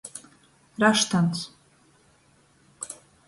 [0.83, 1.41] Raštants.